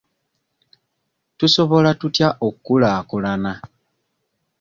Tusobola 1.37 1.91
tutya 2.01 2.27
okkulaakulana? 2.47 3.53